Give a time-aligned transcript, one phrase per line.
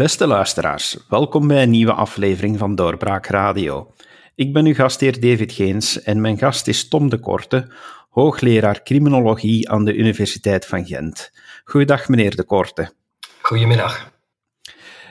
[0.00, 3.94] Beste luisteraars, welkom bij een nieuwe aflevering van Doorbraak Radio.
[4.34, 7.72] Ik ben uw gastheer David Geens en mijn gast is Tom de Korte,
[8.10, 11.32] hoogleraar criminologie aan de Universiteit van Gent.
[11.64, 12.92] Goedendag, meneer de Korte.
[13.40, 14.12] Goedemiddag.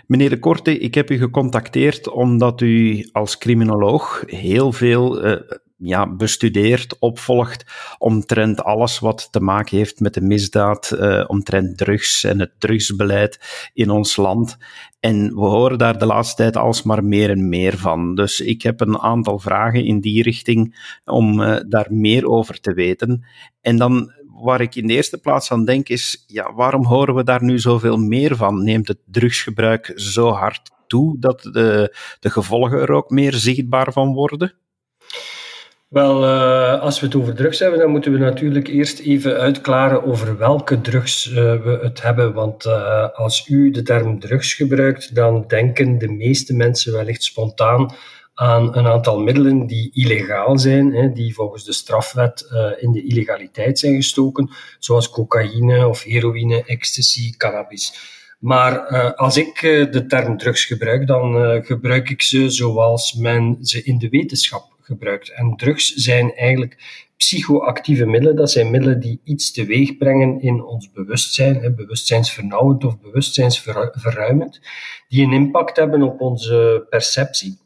[0.08, 5.42] Meneer de Korte, ik heb u gecontacteerd omdat u als criminoloog heel veel uh,
[5.80, 7.66] ja, bestudeert, opvolgt
[7.98, 13.70] omtrent alles wat te maken heeft met de misdaad, uh, omtrent drugs en het drugsbeleid
[13.74, 14.58] in ons land.
[15.00, 18.16] En we horen daar de laatste tijd alsmaar meer en meer van.
[18.16, 20.76] Dus ik heb een aantal vragen in die richting
[21.06, 23.26] om uh, daar meer over te weten.
[23.62, 24.12] En dan
[24.44, 27.60] waar ik in de eerste plaats aan denk is, ja, waarom horen we daar nu
[27.60, 28.64] zoveel meer van?
[28.64, 34.14] Neemt het drugsgebruik zo hard toe dat de, de gevolgen er ook meer zichtbaar van
[34.14, 34.54] worden?
[35.90, 40.04] Wel, uh, als we het over drugs hebben, dan moeten we natuurlijk eerst even uitklaren
[40.04, 42.34] over welke drugs uh, we het hebben.
[42.34, 47.94] Want uh, als u de term drugs gebruikt, dan denken de meeste mensen wellicht spontaan
[48.34, 52.48] aan een aantal middelen die illegaal zijn, hè, die volgens de strafwet
[52.80, 57.94] in de illegaliteit zijn gestoken, zoals cocaïne of heroïne, ecstasy, cannabis.
[58.40, 58.80] Maar
[59.16, 59.60] als ik
[59.92, 65.34] de term drugs gebruik, dan gebruik ik ze zoals men ze in de wetenschap gebruikt.
[65.34, 66.78] En drugs zijn eigenlijk
[67.18, 68.36] psychoactieve middelen.
[68.36, 74.62] Dat zijn middelen die iets teweeg brengen in ons bewustzijn, bewustzijnsvernauwend of bewustzijnsverruimend,
[75.08, 77.58] die een impact hebben op onze perceptie.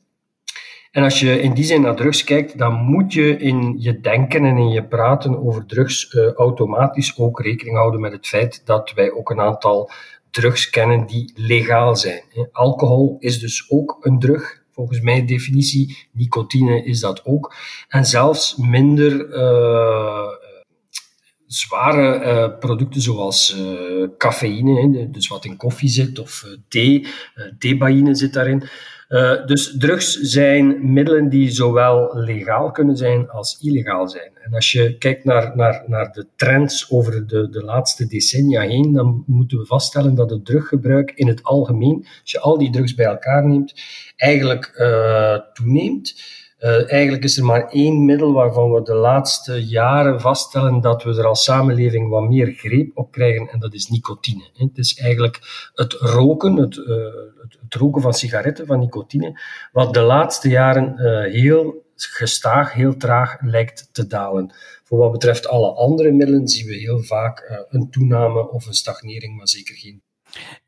[0.92, 4.46] En als je in die zin naar drugs kijkt, dan moet je in je denken
[4.46, 8.94] en in je praten over drugs uh, automatisch ook rekening houden met het feit dat
[8.94, 9.92] wij ook een aantal
[10.32, 12.24] drugs kennen die legaal zijn.
[12.52, 15.98] Alcohol is dus ook een drug, volgens mijn definitie.
[16.12, 17.56] Nicotine is dat ook.
[17.88, 20.28] En zelfs minder uh,
[21.48, 27.08] zware uh, producten zoals uh, cafeïne, dus wat in koffie zit, of thee,
[27.58, 28.64] theebaïne zit daarin.
[29.10, 34.32] Uh, dus drugs zijn middelen die zowel legaal kunnen zijn als illegaal zijn.
[34.44, 38.94] En als je kijkt naar, naar, naar de trends over de, de laatste decennia heen,
[38.94, 42.96] dan moeten we vaststellen dat het druggebruik in het algemeen, als je al die drugs
[42.96, 43.74] bij elkaar neemt,
[44.16, 46.22] eigenlijk uh, toeneemt.
[46.64, 51.18] Uh, eigenlijk is er maar één middel waarvan we de laatste jaren vaststellen dat we
[51.18, 54.50] er als samenleving wat meer greep op krijgen, en dat is nicotine.
[54.54, 56.86] Het is eigenlijk het roken, het, uh,
[57.42, 59.40] het, het roken van sigaretten, van nicotine,
[59.72, 64.54] wat de laatste jaren uh, heel gestaag, heel traag lijkt te dalen.
[64.84, 69.38] Voor wat betreft alle andere middelen zien we heel vaak een toename of een stagnering,
[69.38, 70.02] maar zeker geen.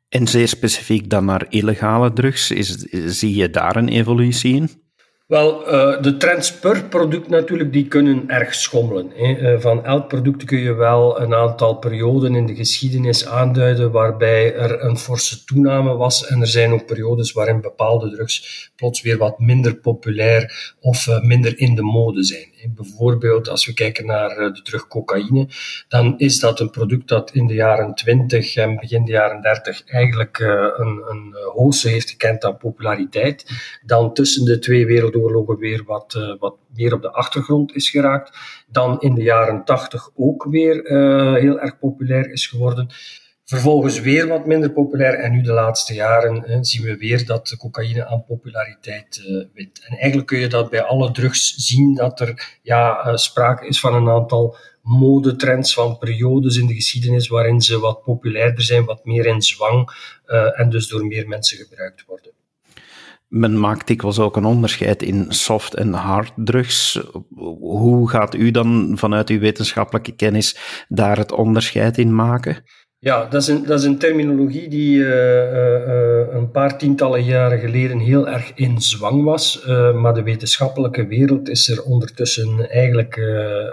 [0.09, 2.75] En zeer specifiek dan naar illegale drugs, is,
[3.19, 4.83] zie je daar een evolutie in?
[5.25, 9.11] Wel, uh, de trends per product natuurlijk, die kunnen erg schommelen.
[9.15, 9.53] Hè.
[9.53, 14.55] Uh, van elk product kun je wel een aantal perioden in de geschiedenis aanduiden waarbij
[14.55, 16.27] er een forse toename was.
[16.27, 21.21] En er zijn ook periodes waarin bepaalde drugs plots weer wat minder populair of uh,
[21.21, 22.53] minder in de mode zijn.
[22.69, 25.47] Bijvoorbeeld, als we kijken naar de drug cocaïne,
[25.87, 29.83] dan is dat een product dat in de jaren 20 en begin de jaren 30
[29.85, 33.45] eigenlijk een, een hoogste heeft gekend aan populariteit.
[33.85, 38.37] Dan tussen de twee wereldoorlogen weer wat, wat meer op de achtergrond is geraakt.
[38.67, 40.75] Dan in de jaren tachtig ook weer
[41.39, 42.89] heel erg populair is geworden.
[43.45, 47.57] Vervolgens weer wat minder populair en nu de laatste jaren zien we weer dat de
[47.57, 49.85] cocaïne aan populariteit uh, wint.
[49.87, 53.93] En eigenlijk kun je dat bij alle drugs zien dat er ja, sprake is van
[53.93, 59.25] een aantal modetrends van periodes in de geschiedenis waarin ze wat populairder zijn, wat meer
[59.25, 59.89] in zwang
[60.55, 62.33] en dus door meer mensen gebruikt worden
[63.27, 66.99] men maakt dikwijls ook een onderscheid in soft en hard drugs.
[67.59, 72.63] Hoe gaat u dan vanuit uw wetenschappelijke kennis daar het onderscheid in maken?
[73.05, 77.59] Ja, dat is een, dat is een terminologie die uh, uh, een paar tientallen jaren
[77.59, 79.65] geleden heel erg in zwang was.
[79.95, 83.15] Maar de wetenschappelijke wereld is er ondertussen eigenlijk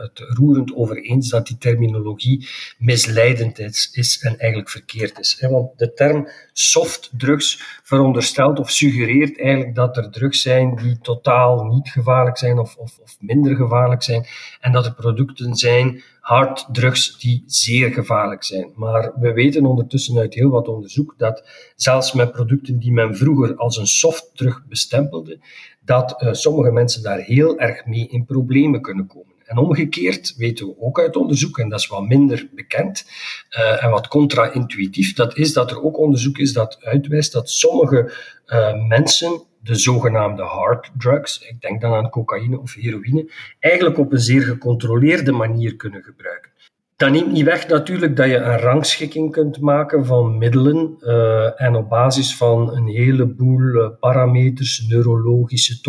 [0.03, 2.49] het roerend over eens dat die terminologie
[2.79, 5.47] misleidend is, is en eigenlijk verkeerd is.
[5.51, 11.65] Want de term soft drugs veronderstelt of suggereert eigenlijk dat er drugs zijn die totaal
[11.65, 14.27] niet gevaarlijk zijn of, of, of minder gevaarlijk zijn.
[14.61, 18.73] En dat er producten zijn harddrugs die zeer gevaarlijk zijn.
[18.75, 23.57] Maar we weten ondertussen uit heel wat onderzoek dat zelfs met producten die men vroeger
[23.57, 25.39] als een softdrug bestempelde,
[25.85, 29.35] dat uh, sommige mensen daar heel erg mee in problemen kunnen komen.
[29.45, 33.05] En omgekeerd weten we ook uit onderzoek, en dat is wat minder bekend
[33.51, 38.13] uh, en wat contra-intuïtief, dat is dat er ook onderzoek is dat uitwijst dat sommige
[38.47, 44.13] uh, mensen de zogenaamde hard drugs, ik denk dan aan cocaïne of heroïne, eigenlijk op
[44.13, 46.51] een zeer gecontroleerde manier kunnen gebruiken.
[46.97, 51.75] Dat neemt niet weg natuurlijk dat je een rangschikking kunt maken van middelen uh, en
[51.75, 55.81] op basis van een heleboel uh, parameters, neurologische,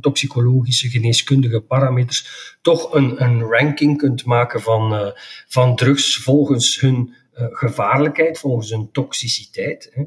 [0.00, 5.10] toxicologische, geneeskundige parameters, toch een, een ranking kunt maken van, uh,
[5.46, 9.90] van drugs volgens hun gevaarlijkheid, volgens hun toxiciteit.
[9.92, 10.02] Hè.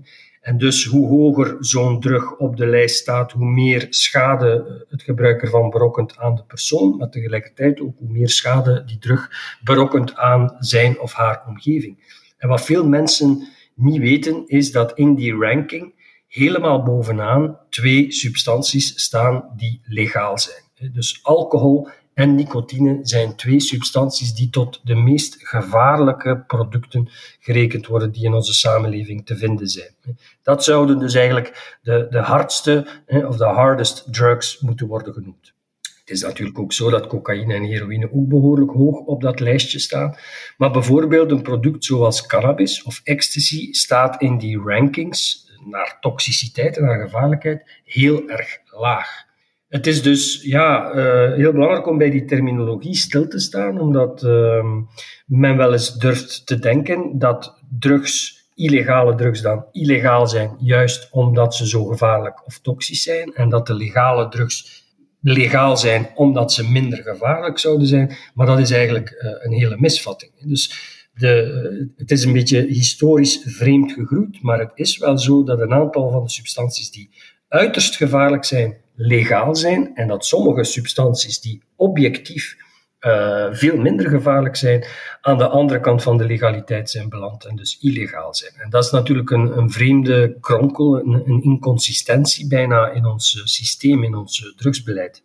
[0.48, 5.42] En dus hoe hoger zo'n drug op de lijst staat, hoe meer schade het gebruik
[5.42, 9.30] ervan berokkent aan de persoon, maar tegelijkertijd ook hoe meer schade die drug
[9.64, 12.24] berokkent aan zijn of haar omgeving.
[12.38, 15.94] En wat veel mensen niet weten, is dat in die ranking
[16.28, 20.92] helemaal bovenaan twee substanties staan die legaal zijn.
[20.94, 21.88] Dus alcohol
[22.18, 27.10] en nicotine zijn twee substanties die tot de meest gevaarlijke producten
[27.40, 29.92] gerekend worden die in onze samenleving te vinden zijn.
[30.44, 35.54] Dat zouden dus eigenlijk de, de hardste of de hardest drugs moeten worden genoemd.
[35.82, 39.80] Het is natuurlijk ook zo dat cocaïne en heroïne ook behoorlijk hoog op dat lijstje
[39.80, 40.16] staan.
[40.58, 46.86] Maar bijvoorbeeld een product zoals cannabis of ecstasy staat in die rankings naar toxiciteit en
[46.86, 49.27] naar gevaarlijkheid heel erg laag.
[49.68, 54.24] Het is dus ja, uh, heel belangrijk om bij die terminologie stil te staan, omdat
[54.24, 54.64] uh,
[55.26, 61.56] men wel eens durft te denken dat drugs, illegale drugs dan illegaal zijn, juist omdat
[61.56, 64.86] ze zo gevaarlijk of toxisch zijn, en dat de legale drugs
[65.22, 68.16] legaal zijn omdat ze minder gevaarlijk zouden zijn.
[68.34, 70.32] Maar dat is eigenlijk uh, een hele misvatting.
[70.40, 75.60] Dus de, het is een beetje historisch vreemd gegroeid, maar het is wel zo dat
[75.60, 77.10] een aantal van de substanties die
[77.48, 82.56] uiterst gevaarlijk zijn, legaal zijn en dat sommige substanties die objectief
[83.02, 84.86] uh, veel minder gevaarlijk zijn,
[85.22, 88.54] aan de andere kant van de legaliteit zijn beland en dus illegaal zijn.
[88.54, 94.04] En dat is natuurlijk een, een vreemde kronkel, een, een, inconsistentie bijna in ons systeem,
[94.04, 95.24] in ons drugsbeleid.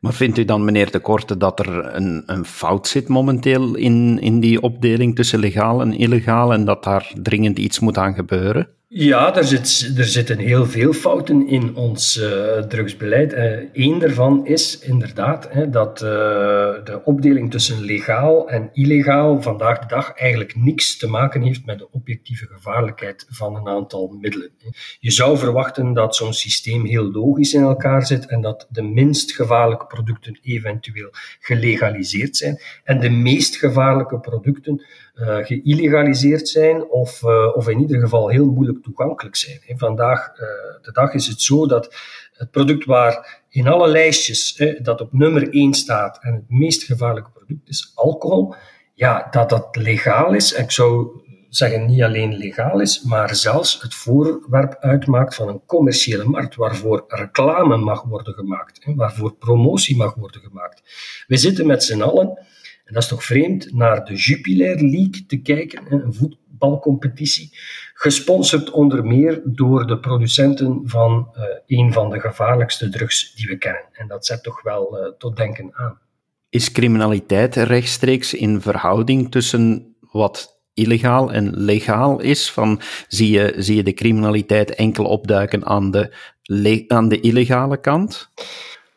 [0.00, 4.18] Maar vindt u dan, meneer De Korte, dat er een, een fout zit momenteel in,
[4.20, 8.68] in die opdeling tussen legaal en illegaal en dat daar dringend iets moet aan gebeuren?
[8.92, 13.32] Ja, er, zit, er zitten heel veel fouten in ons uh, drugsbeleid.
[13.72, 16.08] Eén uh, daarvan is inderdaad hè, dat uh,
[16.84, 21.78] de opdeling tussen legaal en illegaal vandaag de dag eigenlijk niks te maken heeft met
[21.78, 24.50] de objectieve gevaarlijkheid van een aantal middelen.
[25.00, 29.32] Je zou verwachten dat zo'n systeem heel logisch in elkaar zit en dat de minst
[29.32, 31.08] gevaarlijke producten eventueel
[31.40, 34.84] gelegaliseerd zijn en de meest gevaarlijke producten
[35.14, 39.60] uh, geïllegaliseerd zijn of, uh, of in ieder geval heel moeilijk toegankelijk zijn.
[39.66, 40.36] Vandaag uh,
[40.82, 41.94] de dag is het zo dat
[42.32, 47.30] het product waar in alle lijstjes dat op nummer 1 staat en het meest gevaarlijke
[47.30, 48.54] product is alcohol,
[48.94, 50.52] ja, dat dat legaal is.
[50.52, 51.20] Ik zou
[51.50, 57.04] zeggen niet alleen legaal is, maar zelfs het voorwerp uitmaakt van een commerciële markt, waarvoor
[57.08, 60.82] reclame mag worden gemaakt, waarvoor promotie mag worden gemaakt.
[61.26, 62.38] We zitten met z'n allen
[62.90, 67.58] en dat is toch vreemd, naar de Jupiler League te kijken, een voetbalcompetitie,
[67.94, 73.58] gesponsord onder meer door de producenten van uh, een van de gevaarlijkste drugs die we
[73.58, 73.84] kennen.
[73.92, 75.98] En dat zet toch wel uh, tot denken aan.
[76.48, 82.50] Is criminaliteit rechtstreeks in verhouding tussen wat illegaal en legaal is?
[82.50, 86.10] Van, zie, je, zie je de criminaliteit enkel opduiken aan de,
[86.88, 88.30] aan de illegale kant?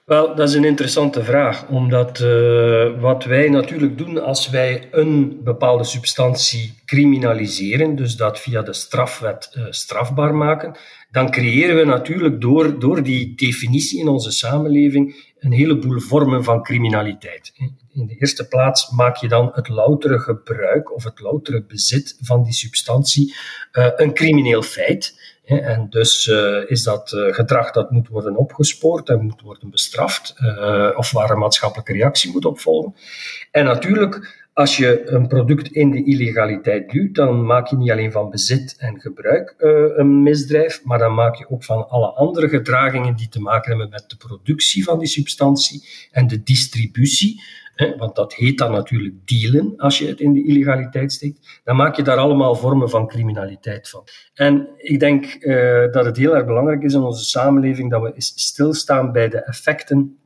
[0.06, 5.44] Wel, dat is een interessante vraag, omdat uh, wat wij natuurlijk doen als wij een
[5.44, 10.76] bepaalde substantie criminaliseren, dus dat via de strafwet uh, strafbaar maken,
[11.12, 16.64] dan creëren we natuurlijk door, door die definitie in onze samenleving een heleboel vormen van
[16.64, 17.54] criminaliteit.
[17.94, 22.44] In de eerste plaats maak je dan het loutere gebruik of het loutere bezit van
[22.44, 23.36] die substantie
[23.74, 25.22] uh, een crimineel feit.
[25.46, 30.36] En dus uh, is dat uh, gedrag dat moet worden opgespoord en moet worden bestraft,
[30.42, 32.96] uh, of waar een maatschappelijke reactie moet opvolgen.
[33.52, 38.12] En natuurlijk, als je een product in de illegaliteit duwt, dan maak je niet alleen
[38.12, 39.56] van bezit en gebruik
[39.96, 43.90] een misdrijf, maar dan maak je ook van alle andere gedragingen die te maken hebben
[43.90, 47.42] met de productie van die substantie en de distributie
[47.98, 51.96] want dat heet dan natuurlijk dealen als je het in de illegaliteit steekt, dan maak
[51.96, 54.04] je daar allemaal vormen van criminaliteit van.
[54.34, 58.14] En ik denk uh, dat het heel erg belangrijk is in onze samenleving dat we
[58.18, 60.18] stilstaan bij de effecten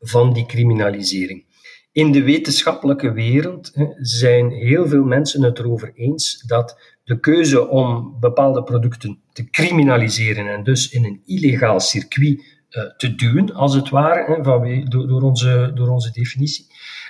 [0.00, 1.44] van die criminalisering.
[1.92, 8.16] In de wetenschappelijke wereld zijn heel veel mensen het erover eens dat de keuze om
[8.20, 12.61] bepaalde producten te criminaliseren en dus in een illegaal circuit
[12.96, 16.66] te duwen, als het ware, van, door, door, onze, door onze definitie,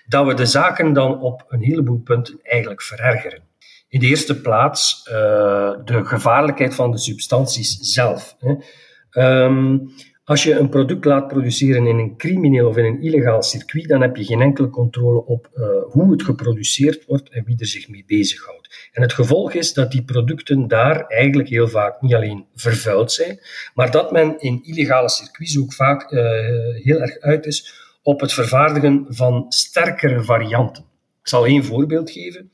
[0.06, 3.42] dat we de zaken dan op een heleboel punten eigenlijk verergeren.
[3.88, 5.14] In de eerste plaats uh,
[5.84, 8.36] de gevaarlijkheid van de substanties zelf.
[8.38, 8.54] Hè.
[9.44, 9.90] Um,
[10.24, 14.00] Als je een product laat produceren in een crimineel of in een illegaal circuit, dan
[14.00, 17.88] heb je geen enkele controle op uh, hoe het geproduceerd wordt en wie er zich
[17.88, 18.90] mee bezighoudt.
[18.92, 23.40] En het gevolg is dat die producten daar eigenlijk heel vaak niet alleen vervuild zijn,
[23.74, 26.20] maar dat men in illegale circuits ook vaak uh,
[26.74, 30.84] heel erg uit is op het vervaardigen van sterkere varianten.
[31.20, 32.51] Ik zal één voorbeeld geven.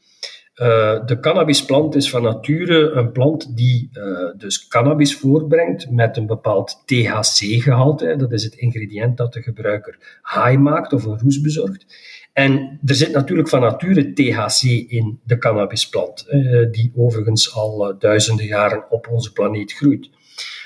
[0.60, 6.26] Uh, de cannabisplant is van nature een plant die uh, dus cannabis voortbrengt met een
[6.26, 8.16] bepaald THC-gehalte.
[8.16, 11.86] Dat is het ingrediënt dat de gebruiker high maakt of een roes bezorgt.
[12.32, 18.46] En er zit natuurlijk van nature THC in de cannabisplant, uh, die overigens al duizenden
[18.46, 20.10] jaren op onze planeet groeit.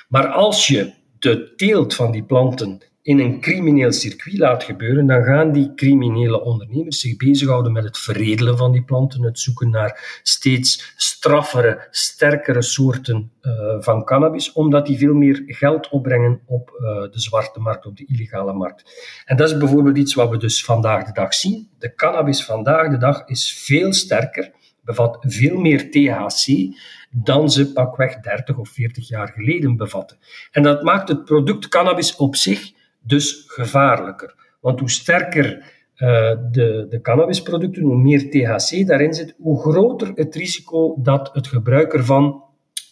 [0.08, 5.24] Maar als je de teelt van die planten in een crimineel circuit laat gebeuren, dan
[5.24, 10.20] gaan die criminele ondernemers zich bezighouden met het veredelen van die planten, het zoeken naar
[10.22, 16.80] steeds straffere, sterkere soorten uh, van cannabis, omdat die veel meer geld opbrengen op uh,
[17.12, 19.22] de zwarte markt, op de illegale markt.
[19.24, 21.68] En dat is bijvoorbeeld iets wat we dus vandaag de dag zien.
[21.78, 24.52] De cannabis vandaag de dag is veel sterker,
[24.84, 26.76] bevat veel meer THC
[27.10, 30.18] dan ze pakweg 30 of 40 jaar geleden bevatten.
[30.50, 34.34] En dat maakt het product cannabis op zich dus gevaarlijker.
[34.60, 35.64] Want hoe sterker
[36.02, 36.08] uh,
[36.50, 41.92] de, de cannabisproducten, hoe meer THC daarin zit, hoe groter het risico dat het gebruik
[41.92, 42.44] ervan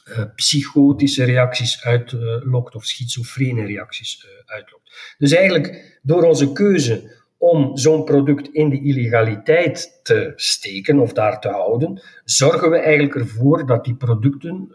[0.08, 5.14] uh, psychotische reacties uitlokt of schizofrene reacties uh, uitlokt.
[5.18, 11.40] Dus eigenlijk door onze keuze om zo'n product in de illegaliteit te steken of daar
[11.40, 14.68] te houden, zorgen we eigenlijk ervoor dat die producten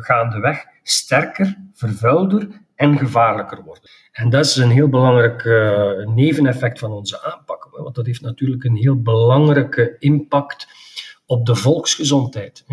[0.00, 2.48] gaandeweg sterker, vervuilder
[2.80, 3.90] en gevaarlijker worden.
[4.12, 8.64] En dat is een heel belangrijk uh, neveneffect van onze aanpak, want dat heeft natuurlijk
[8.64, 10.68] een heel belangrijke impact
[11.26, 12.64] op de volksgezondheid.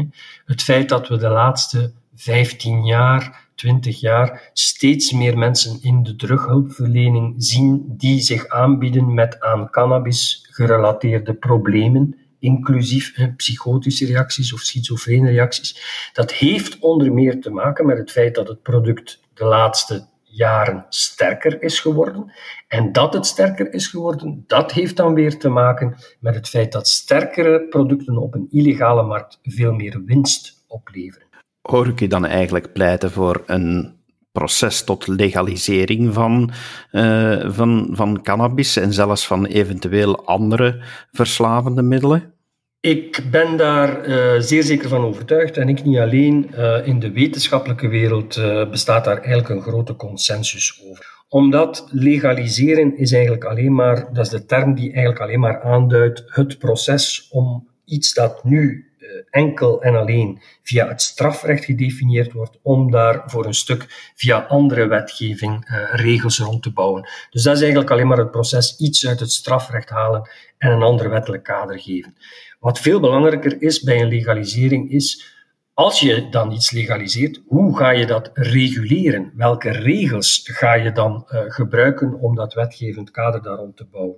[0.45, 6.15] Het feit dat we de laatste 15 jaar 20 jaar steeds meer mensen in de
[6.15, 15.29] terughulpverlening zien die zich aanbieden met aan cannabis gerelateerde problemen, inclusief psychotische reacties of schizofrene
[15.29, 16.09] reacties.
[16.13, 20.85] Dat heeft onder meer te maken met het feit dat het product de laatste jaren
[20.89, 22.31] sterker is geworden.
[22.67, 26.71] En dat het sterker is geworden, dat heeft dan weer te maken met het feit
[26.71, 31.27] dat sterkere producten op een illegale markt veel meer winst opleveren.
[31.61, 33.95] Hoor ik je dan eigenlijk pleiten voor een
[34.31, 36.51] proces tot legalisering van,
[36.91, 42.33] uh, van, van cannabis en zelfs van eventueel andere verslavende middelen?
[42.79, 46.49] Ik ben daar uh, zeer zeker van overtuigd en ik niet alleen.
[46.53, 51.15] Uh, in de wetenschappelijke wereld uh, bestaat daar eigenlijk een grote consensus over.
[51.29, 56.23] Omdat legaliseren is eigenlijk alleen maar, dat is de term die eigenlijk alleen maar aanduidt,
[56.25, 58.86] het proces om iets dat nu
[59.29, 64.87] enkel en alleen via het strafrecht gedefinieerd wordt, om daar voor een stuk via andere
[64.87, 67.09] wetgeving regels rond te bouwen.
[67.29, 70.81] Dus dat is eigenlijk alleen maar het proces iets uit het strafrecht halen en een
[70.81, 72.15] ander wettelijk kader geven.
[72.59, 75.35] Wat veel belangrijker is bij een legalisering is,
[75.73, 79.31] als je dan iets legaliseert, hoe ga je dat reguleren?
[79.35, 84.17] Welke regels ga je dan uh, gebruiken om dat wetgevend kader daarom te bouwen?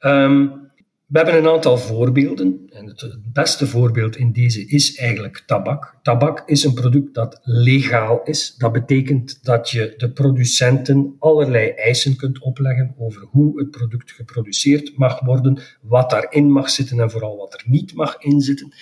[0.00, 0.65] Um,
[1.06, 2.66] we hebben een aantal voorbeelden.
[2.68, 5.98] En het beste voorbeeld in deze is eigenlijk tabak.
[6.02, 8.54] Tabak is een product dat legaal is.
[8.58, 14.96] Dat betekent dat je de producenten allerlei eisen kunt opleggen over hoe het product geproduceerd
[14.96, 18.72] mag worden, wat daarin mag zitten en vooral wat er niet mag inzitten.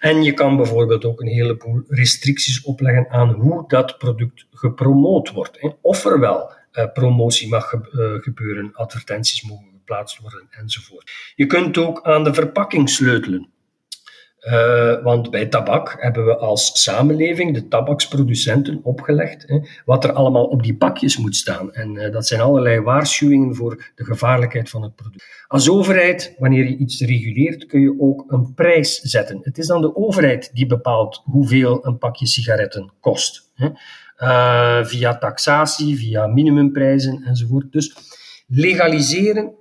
[0.00, 5.58] En je kan bijvoorbeeld ook een heleboel restricties opleggen aan hoe dat product gepromoot wordt.
[5.80, 11.10] Of er wel uh, promotie mag ge uh, gebeuren, advertenties mogen geplaatst worden enzovoort.
[11.34, 13.52] Je kunt ook aan de verpakking sleutelen.
[14.44, 20.44] Uh, want bij tabak hebben we als samenleving de tabaksproducenten opgelegd hè, wat er allemaal
[20.44, 21.72] op die pakjes moet staan.
[21.72, 25.44] En uh, dat zijn allerlei waarschuwingen voor de gevaarlijkheid van het product.
[25.46, 29.38] Als overheid, wanneer je iets reguleert, kun je ook een prijs zetten.
[29.42, 33.50] Het is dan de overheid die bepaalt hoeveel een pakje sigaretten kost.
[33.54, 33.68] Hè.
[34.18, 37.72] Uh, via taxatie, via minimumprijzen enzovoort.
[37.72, 37.94] Dus
[38.46, 39.54] legaliseren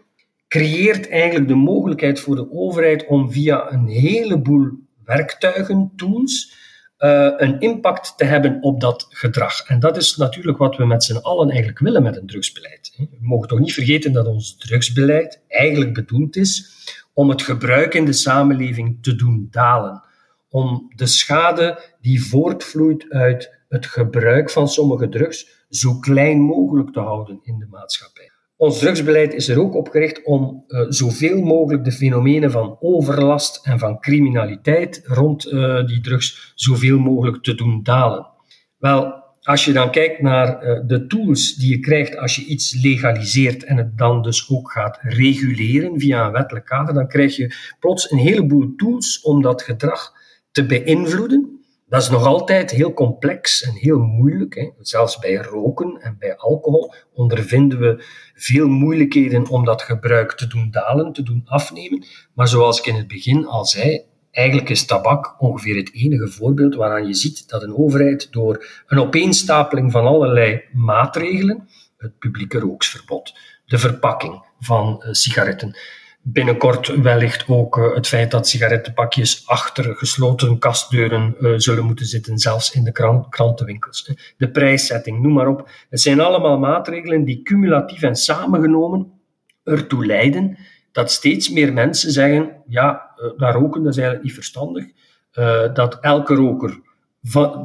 [0.53, 4.69] creëert eigenlijk de mogelijkheid voor de overheid om via een heleboel
[5.05, 6.53] werktuigen, tools,
[6.99, 9.67] uh, een impact te hebben op dat gedrag.
[9.67, 12.93] En dat is natuurlijk wat we met z'n allen eigenlijk willen met een drugsbeleid.
[12.97, 16.71] We mogen toch niet vergeten dat ons drugsbeleid eigenlijk bedoeld is
[17.13, 20.03] om het gebruik in de samenleving te doen dalen.
[20.49, 26.99] Om de schade die voortvloeit uit het gebruik van sommige drugs zo klein mogelijk te
[26.99, 28.32] houden in de maatschappij.
[28.63, 33.65] Ons drugsbeleid is er ook op gericht om uh, zoveel mogelijk de fenomenen van overlast
[33.65, 38.27] en van criminaliteit rond uh, die drugs zoveel mogelijk te doen dalen.
[38.77, 42.81] Wel, als je dan kijkt naar uh, de tools die je krijgt als je iets
[42.81, 47.55] legaliseert en het dan dus ook gaat reguleren via een wettelijk kader, dan krijg je
[47.79, 50.13] plots een heleboel tools om dat gedrag
[50.51, 51.52] te beïnvloeden.
[51.93, 54.55] Dat is nog altijd heel complex en heel moeilijk.
[54.55, 54.69] Hè.
[54.79, 58.03] Zelfs bij roken en bij alcohol ondervinden we
[58.35, 62.05] veel moeilijkheden om dat gebruik te doen dalen, te doen afnemen.
[62.33, 66.75] Maar zoals ik in het begin al zei, Eigenlijk is tabak ongeveer het enige voorbeeld
[66.75, 73.33] waaraan je ziet dat een overheid door een opeenstapeling van allerlei maatregelen, het publieke rooksverbod,
[73.65, 75.77] de verpakking van uh, sigaretten,
[76.23, 82.37] binnenkort wellicht ook uh, het feit dat sigarettenpakjes achter gesloten kastdeuren uh, zullen moeten zitten,
[82.37, 84.11] zelfs in de krant, krantenwinkels.
[84.37, 85.69] De prijszetting, noem maar op.
[85.89, 89.11] Het zijn allemaal maatregelen die cumulatief en samengenomen
[89.63, 90.57] ertoe leiden
[90.91, 94.85] dat steeds meer mensen zeggen, ja, uh, dat roken is eigenlijk niet verstandig.
[95.73, 96.79] Dat elke roker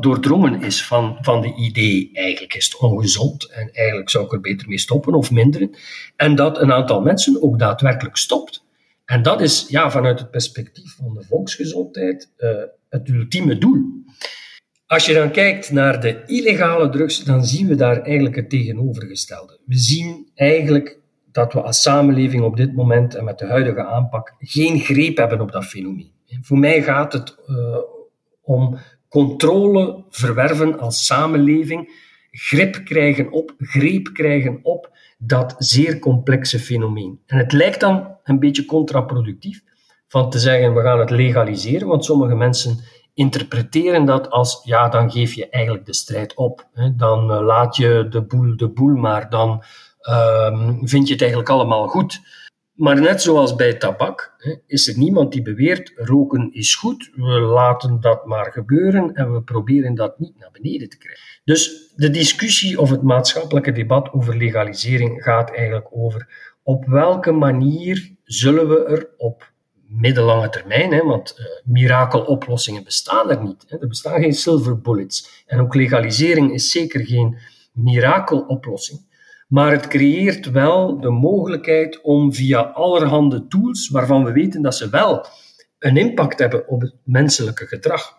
[0.01, 4.41] doordrongen is van, van de idee, eigenlijk is het ongezond en eigenlijk zou ik er
[4.41, 5.71] beter mee stoppen of minderen.
[6.17, 8.65] En dat een aantal mensen ook daadwerkelijk stopt.
[9.05, 12.51] En dat is ja, vanuit het perspectief van de volksgezondheid uh,
[12.89, 14.05] het ultieme doel.
[14.87, 19.59] Als je dan kijkt naar de illegale drugs, dan zien we daar eigenlijk het tegenovergestelde.
[19.65, 20.99] We zien eigenlijk
[21.33, 25.41] dat we als samenleving op dit moment en met de huidige aanpak geen greep hebben
[25.41, 26.13] op dat fenomeen.
[26.41, 27.77] Voor mij gaat het uh,
[28.43, 37.21] om controle verwerven als samenleving, grip krijgen op, greep krijgen op dat zeer complexe fenomeen.
[37.27, 39.63] En het lijkt dan een beetje contraproductief
[40.09, 42.79] van te zeggen we gaan het legaliseren, want sommige mensen
[43.15, 46.67] interpreteren dat als ja, dan geef je eigenlijk de strijd op.
[46.97, 49.63] Dan uh, laat je de boel de boel maar, dan
[50.11, 52.21] um, vind je het eigenlijk allemaal goed.
[52.79, 54.35] Maar net zoals bij tabak
[54.67, 59.43] is er niemand die beweert roken is goed, we laten dat maar gebeuren en we
[59.43, 61.23] proberen dat niet naar beneden te krijgen.
[61.45, 66.29] Dus de discussie of het maatschappelijke debat over legalisering gaat eigenlijk over
[66.63, 69.53] op welke manier zullen we er op
[69.87, 73.77] middellange termijn, want uh, mirakeloplossingen bestaan er niet.
[73.81, 75.45] Er bestaan geen silver bullets.
[75.47, 77.39] En ook legalisering is zeker geen
[77.73, 79.08] mirakeloplossing.
[79.49, 84.91] Maar het creëert wel de mogelijkheid om via allerhande tools, waarvan we weten dat ze
[84.91, 85.27] wel
[85.79, 88.17] een impact hebben op het menselijke gedrag.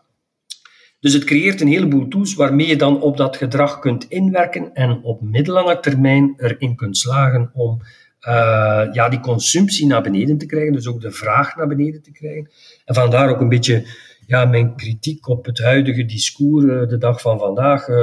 [0.99, 5.03] Dus het creëert een heleboel tools waarmee je dan op dat gedrag kunt inwerken en
[5.03, 7.81] op middellange termijn erin kunt slagen om
[8.27, 12.11] uh, ja, die consumptie naar beneden te krijgen, dus ook de vraag naar beneden te
[12.11, 12.49] krijgen.
[12.85, 13.85] En vandaar ook een beetje
[14.29, 17.95] ja, mijn kritiek op het huidige discours uh, de dag van vandaag, uh,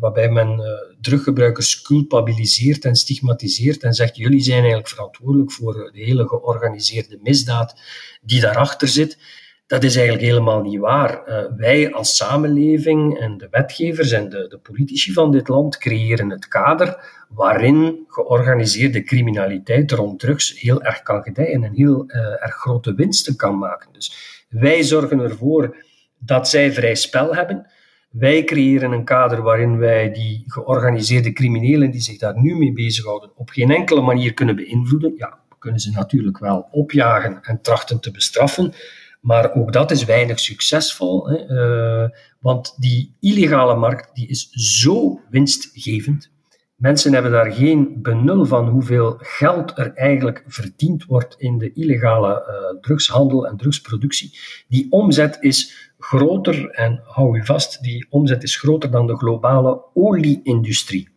[0.00, 0.60] waarbij men
[1.00, 7.80] druggebruikers culpabiliseert en stigmatiseert en zegt jullie zijn eigenlijk verantwoordelijk voor de hele georganiseerde misdaad
[8.22, 9.18] die daarachter zit.
[9.66, 11.22] Dat is eigenlijk helemaal niet waar.
[11.56, 16.48] Wij als samenleving en de wetgevers en de, de, politici van dit land creëren het
[16.48, 23.36] kader waarin georganiseerde criminaliteit rond drugs heel erg kan gedijen en heel erg grote winsten
[23.36, 23.88] kan maken.
[23.92, 25.76] Dus wij zorgen ervoor
[26.18, 27.66] dat zij vrij spel hebben.
[28.10, 33.30] Wij creëren een kader waarin wij die georganiseerde criminelen die zich daar nu mee bezighouden
[33.34, 35.14] op geen enkele manier kunnen beïnvloeden.
[35.16, 38.72] Ja, we kunnen ze natuurlijk wel opjagen en trachten te bestraffen,
[39.20, 42.08] maar ook dat is weinig succesvol, hè, uh,
[42.40, 46.30] want die illegale markt die is zo winstgevend.
[46.78, 52.46] Mensen hebben daar geen benul van hoeveel geld er eigenlijk verdiend wordt in de illegale
[52.48, 54.38] uh, drugshandel en drugsproductie.
[54.68, 59.84] Die omzet is groter, en hou u vast, die omzet is groter dan de globale
[59.94, 61.08] olieindustrie.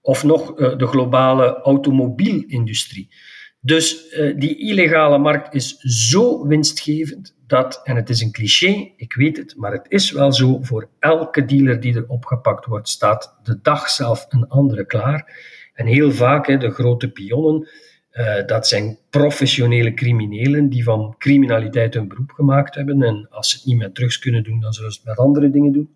[0.00, 3.08] Of nog uh, de globale automobielindustrie.
[3.60, 9.14] Dus uh, die illegale markt is zo winstgevend dat, en het is een cliché, ik
[9.14, 13.38] weet het, maar het is wel zo, voor elke dealer die er opgepakt wordt, staat
[13.42, 15.48] de dag zelf een andere klaar.
[15.74, 17.68] En heel vaak, hè, de grote pionnen,
[18.12, 23.02] uh, dat zijn professionele criminelen die van criminaliteit hun beroep gemaakt hebben.
[23.02, 25.50] En als ze het niet met drugs kunnen doen, dan zullen ze het met andere
[25.50, 25.88] dingen doen.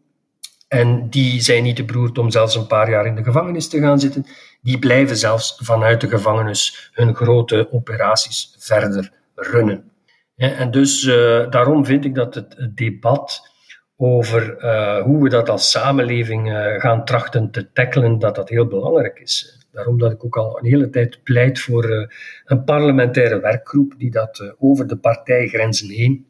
[0.74, 3.78] En die zijn niet te beroerd om zelfs een paar jaar in de gevangenis te
[3.78, 4.26] gaan zitten.
[4.62, 9.90] Die blijven zelfs vanuit de gevangenis hun grote operaties verder runnen.
[10.36, 13.52] En dus uh, daarom vind ik dat het, debat
[13.96, 18.66] over uh, hoe we dat als samenleving uh, gaan trachten te tackelen, dat dat heel
[18.66, 19.66] belangrijk is.
[19.72, 22.10] Daarom dat ik ook al een hele tijd pleit voor
[22.44, 26.26] een parlementaire werkgroep die dat over de partijgrenzen heen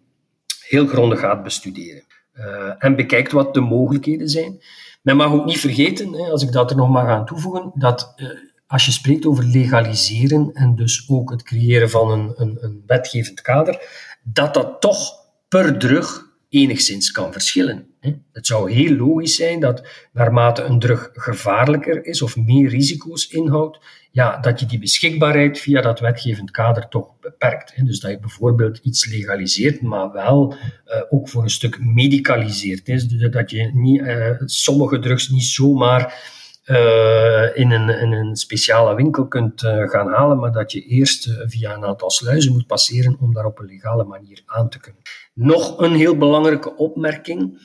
[0.69, 2.14] heel grondig gaat bestuderen.
[2.79, 4.63] En bekijkt wat de mogelijkheden zijn.
[5.03, 8.15] Men mag ook niet vergeten, als ik dat er nog mag aan toevoegen, dat
[8.67, 13.41] als je spreekt over legaliseren en dus ook het creëren van een, een, een wetgevend
[13.41, 13.89] kader,
[14.23, 15.13] dat dat toch
[15.49, 17.94] per drug enigszins kan verschillen.
[18.33, 23.79] Het zou heel logisch zijn dat naarmate een drug gevaarlijker is of meer risico's inhoudt,
[24.11, 27.87] ja, dat je die beschikbaarheid via dat wetgevend kader toch beperkt.
[27.87, 32.87] Dus dat je bijvoorbeeld iets legaliseert, maar wel uh, ook voor een stuk medicaliseert.
[32.87, 36.33] Dus dat je niet, uh, sommige drugs niet zomaar
[37.55, 42.11] in, een, een speciale winkel kunt gaan halen, maar dat je eerst via een aantal
[42.11, 45.03] sluizen moet passeren om daar op een legale manier aan te kunnen.
[45.35, 47.59] Nog een heel belangrijke opmerking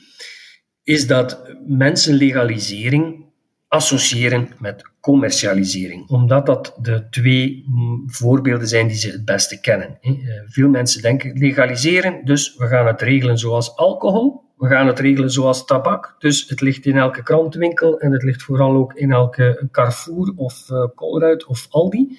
[0.82, 3.28] is dat mensen legalisering
[3.68, 7.64] associëren met commercialisering, omdat dat de twee
[8.06, 9.98] voorbeelden zijn die ze het beste kennen.
[10.00, 10.12] Eh,
[10.46, 15.30] veel mensen denken legaliseren, dus we gaan het regelen zoals alcohol, we gaan het regelen
[15.30, 19.68] zoals tabak, dus het ligt in elke krantenwinkel en het ligt vooral ook in elke
[19.70, 22.18] Carrefour of uh, Colruyt of Aldi.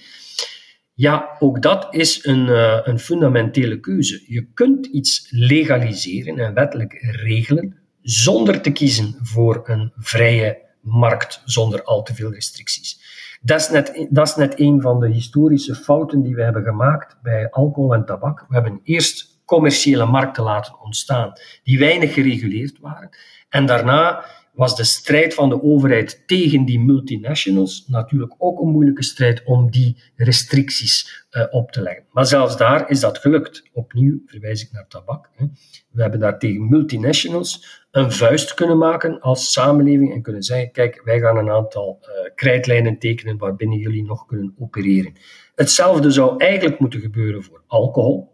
[0.93, 4.23] Ja, ook dat is een, uh, een fundamentele keuze.
[4.27, 11.83] Je kunt iets legaliseren en wettelijk regelen zonder te kiezen voor een vrije markt zonder
[11.83, 12.99] al te veel restricties.
[13.41, 17.17] Dat is, net, dat is net een van de historische fouten die we hebben gemaakt
[17.21, 18.45] bij alcohol en tabak.
[18.47, 21.33] We hebben eerst commerciële markten laten ontstaan
[21.63, 23.09] die weinig gereguleerd waren.
[23.49, 29.03] En daarna was de strijd van de overheid tegen die multinationals natuurlijk ook een moeilijke
[29.03, 32.03] strijd om die restricties uh, op te leggen.
[32.11, 33.69] Maar zelfs daar is dat gelukt.
[33.73, 35.29] Opnieuw verwijs ik naar tabak.
[35.35, 35.45] Hè.
[35.91, 41.01] We hebben daar tegen multinationals een vuist kunnen maken als samenleving en kunnen zeggen: kijk,
[41.03, 45.13] wij gaan een aantal uh, krijtlijnen tekenen waarbinnen jullie nog kunnen opereren.
[45.55, 48.30] Hetzelfde zou eigenlijk moeten gebeuren voor alcohol.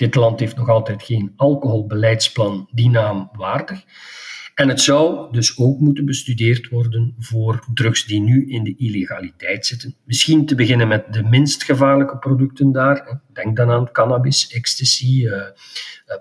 [0.00, 3.84] Dit land heeft nog altijd geen alcoholbeleidsplan die naam waardig.
[4.54, 9.66] En het zou dus ook moeten bestudeerd worden voor drugs die nu in de illegaliteit
[9.66, 9.94] zitten.
[10.04, 13.20] Misschien te beginnen met de minst gevaarlijke producten daar.
[13.32, 15.42] Denk dan aan cannabis, ecstasy, uh,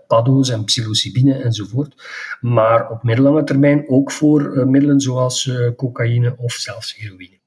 [0.07, 1.95] paddo's en psilocybine enzovoort.
[2.41, 7.38] Maar op middellange termijn ook voor uh, middelen zoals cocaïne of zelfs heroïne.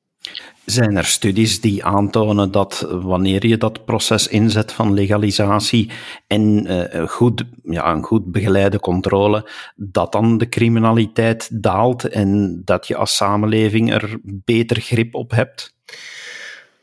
[0.65, 5.91] Zijn er studies die aantonen dat wanneer je dat proces inzet van legalisatie
[6.27, 12.87] en uh, goed, ja, een goed begeleide controle, dat dan de criminaliteit daalt en dat
[12.87, 15.72] je als samenleving er beter grip op hebt?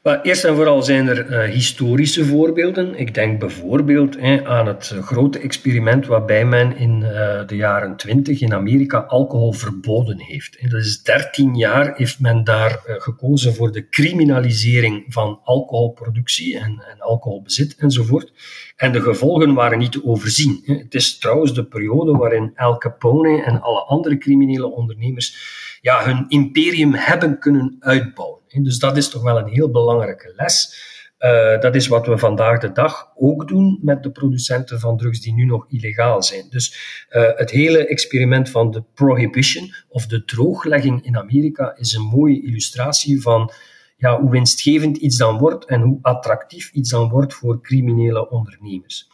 [0.04, 2.96] Eerst en vooral zijn er uh, historische voorbeelden.
[2.96, 8.54] Ik denk bijvoorbeeld aan het grote experiment waarbij men in uh, de jaren 20 in
[8.54, 10.70] Amerika alcohol verboden heeft.
[10.70, 17.00] dat is 13 jaar heeft men daar gekozen voor de criminalisering van alcoholproductie en, en,
[17.00, 18.34] alcoholbezit enzovoort.
[18.76, 20.62] En de gevolgen waren niet te overzien.
[20.66, 26.26] Het is trouwens de periode waarin Al Capone en alle andere criminele ondernemers ja, hun
[26.28, 28.40] imperium hebben kunnen uitbouwen.
[28.48, 30.88] Dus dat is toch wel een heel belangrijke les.
[31.20, 35.22] Uh, dat is wat we vandaag de dag ook doen met de producenten van drugs
[35.22, 36.46] die nu nog illegaal zijn.
[36.50, 36.78] Dus
[37.10, 42.44] uh, het hele experiment van de prohibition of de drooglegging in Amerika is een mooie
[42.44, 43.52] illustratie van
[43.98, 49.09] ja, hoe winstgevend iets dan wordt en hoe attractief iets dan wordt voor criminele ondernemers.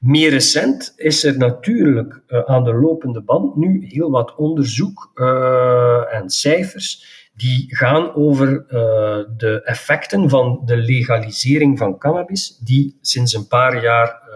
[0.00, 5.10] Meer recent is er natuurlijk uh, aan de lopende band nu heel wat onderzoek
[6.10, 8.70] en cijfers die gaan over uh,
[9.36, 14.28] de effecten van de legalisering van cannabis, die sinds een paar jaar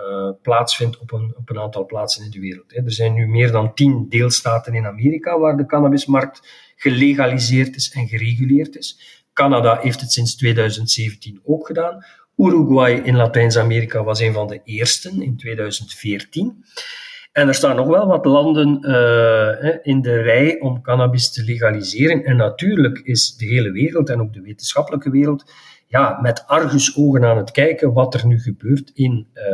[0.42, 2.76] plaatsvindt op een, op een aantal plaatsen in de wereld.
[2.76, 6.40] Er zijn nu meer dan tien deelstaten in Amerika waar de cannabismarkt
[6.76, 9.22] gelegaliseerd is en gereguleerd is.
[9.32, 12.04] Canada heeft het sinds 2017 ook gedaan.
[12.36, 16.64] Uruguay in Latijns-Amerika was een van de eersten in 2014.
[17.32, 22.24] En er staan nog wel wat landen uh, in de rij om cannabis te legaliseren.
[22.24, 25.52] En natuurlijk is de hele wereld en ook de wetenschappelijke wereld
[25.86, 29.44] ja, met argusogen aan het kijken wat er nu gebeurt in, uh,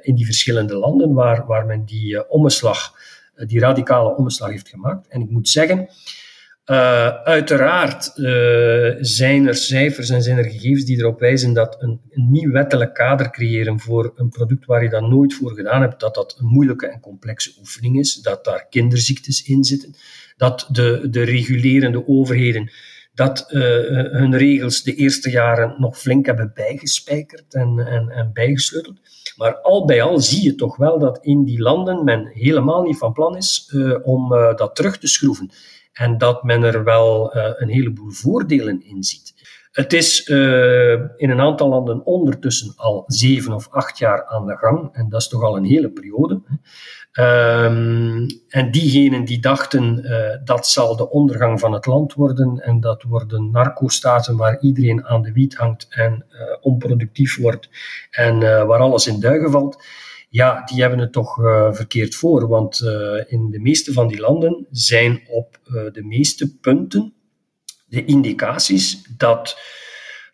[0.00, 2.92] in die verschillende landen waar, waar men die omslag,
[3.34, 5.08] die radicale omslag heeft gemaakt.
[5.08, 5.88] En ik moet zeggen,
[6.66, 12.00] uh, uiteraard uh, zijn er cijfers en zijn er gegevens die erop wijzen dat een,
[12.10, 16.00] een, nieuw wettelijk kader creëren voor een product waar je dat nooit voor gedaan hebt,
[16.00, 19.94] dat dat een moeilijke en complexe oefening is, dat daar kinderziektes in zitten,
[20.36, 22.70] dat de, de regulerende overheden
[23.14, 23.60] dat uh,
[24.10, 29.00] hun regels de eerste jaren nog flink hebben bijgespijkerd en, en, en bijgesleuteld.
[29.36, 32.98] Maar al bij al zie je toch wel dat in die landen men helemaal niet
[32.98, 35.50] van plan is om dat terug te schroeven
[35.96, 39.34] en dat men er wel uh, een heleboel voordelen in ziet.
[39.72, 44.56] Het is uh, in een aantal landen ondertussen al zeven of acht jaar aan de
[44.56, 46.40] gang, en dat is toch al een hele periode.
[47.12, 52.80] Um, en diegenen die dachten uh, dat zal de ondergang van het land worden en
[52.80, 56.26] dat worden narco-staten waar iedereen aan de wiet hangt en
[56.60, 57.68] onproductief wordt
[58.10, 59.84] en waar alles in duigen valt
[60.36, 61.34] ja, die hebben het toch
[61.72, 62.48] verkeerd voor.
[62.48, 62.80] Want
[63.26, 65.58] in de meeste van die landen zijn op
[65.92, 67.14] de meeste punten
[67.86, 69.58] de indicaties dat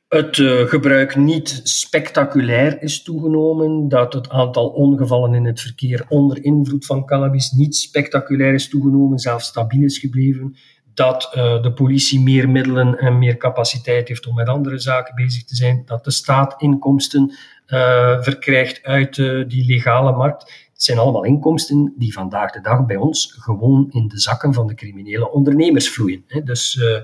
[0.09, 0.37] het
[0.69, 7.07] gebruik niet spectaculair is toegenomen, dat het aantal ongevallen in het verkeer onder invloed van
[7.07, 10.57] cannabis niet spectaculair is toegenomen, zelfs stabiel is gebleven,
[10.95, 15.45] dat uh, de politie meer middelen en meer capaciteit heeft om met andere zaken bezig
[15.45, 17.35] te zijn, dat de staat inkomsten
[17.67, 19.15] uh, verkrijgt uit
[19.49, 20.71] die legale markt.
[20.83, 24.67] Het zijn allemaal inkomsten die vandaag de dag bij ons gewoon in de zakken van
[24.67, 26.25] de criminele ondernemers vloeien.
[26.45, 26.99] Dus uh,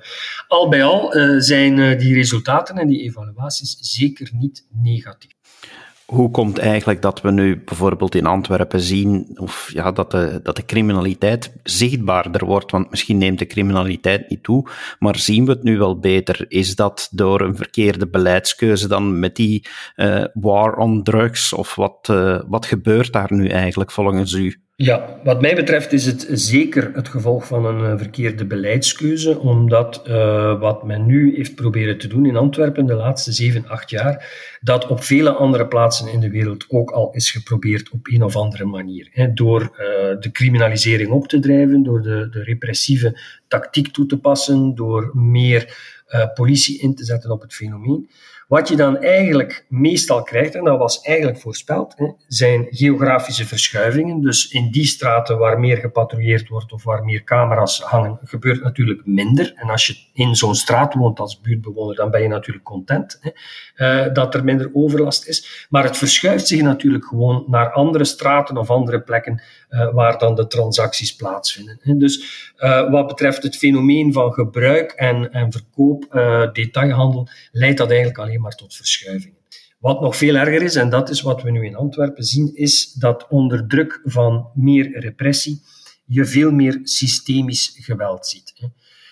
[0.48, 5.37] al bij al uh, zijn uh, die resultaten en die evaluaties zeker niet negatief
[6.12, 10.56] hoe komt eigenlijk dat we nu bijvoorbeeld in Antwerpen zien of ja, dat, de, dat
[10.56, 12.70] de criminaliteit zichtbaarder wordt?
[12.70, 14.68] Want misschien neemt de criminaliteit niet toe,
[14.98, 16.44] maar zien we het nu wel beter?
[16.48, 19.66] Is dat door een verkeerde beleidskeuze dan met die
[19.96, 21.52] uh, war on drugs?
[21.52, 24.67] Of wat, uh, wat gebeurt daar nu eigenlijk volgens u?
[24.80, 30.02] Ja, wat mij betreft is het zeker het gevolg van een eh, verkeerde beleidskeuze, omdat
[30.08, 34.26] uh, wat men nu heeft proberen te doen in Antwerpen de laatste zeven, acht jaar,
[34.60, 38.36] dat op vele andere plaatsen in de wereld ook al is geprobeerd op een of
[38.36, 39.08] andere manier.
[39.12, 39.78] Hè, door uh,
[40.20, 45.96] de criminalisering op te drijven, door de, de repressieve tactiek toe te passen, door meer
[46.34, 48.08] politie in te zetten op het fenomeen.
[48.48, 51.94] Wat je dan eigenlijk meestal krijgt, en dat was eigenlijk voorspeld,
[52.26, 54.20] zijn geografische verschuivingen.
[54.20, 59.06] Dus in die straten waar meer gepatrouilleerd wordt of waar meer camera's hangen, gebeurt natuurlijk
[59.06, 59.52] minder.
[59.54, 63.20] En als je in zo'n straat woont als buurtbewoner, dan ben je natuurlijk content
[63.76, 65.66] uh, dat er minder overlast is.
[65.70, 70.34] Maar het verschuift zich natuurlijk gewoon naar andere straten of andere plekken uh, waar dan
[70.34, 71.98] de transacties plaatsvinden.
[71.98, 75.66] Dus uh, wat betreft het fenomeen van gebruik en, en verkoop,
[76.52, 79.38] detailhandel, leidt dat eigenlijk alleen maar tot verschuivingen.
[79.78, 82.92] Wat nog veel erger is, en dat is wat we nu in Antwerpen zien, is
[82.92, 85.62] dat onder druk van meer repressie
[86.04, 88.70] je veel meer systemisch geweld ziet.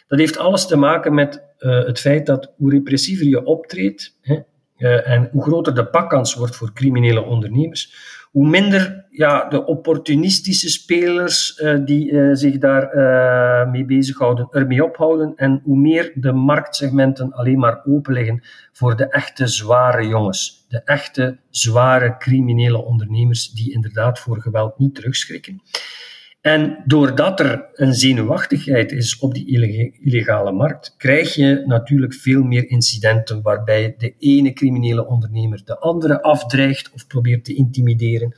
[0.09, 5.09] Dat heeft alles te maken met uh, het feit dat hoe repressiever je optreedt uh,
[5.09, 7.95] en hoe groter de pakkans wordt voor criminele ondernemers,
[8.37, 14.85] hoe minder ja, de opportunistische spelers uh, die uh, zich daar uh, mee bezighouden, ermee
[14.85, 20.67] ophouden en hoe meer de marktsegmenten alleen maar open liggen voor de echte zware jongens,
[20.69, 25.63] de echte zware criminele ondernemers die inderdaad voor geweld niet terugschrikken.
[26.47, 29.47] En doordat er een zenuwachtigheid is op die
[30.01, 36.23] illegale markt, krijg je natuurlijk veel meer incidenten waarbij de ene criminele ondernemer de andere
[36.23, 38.37] afdreigt of probeert te intimideren,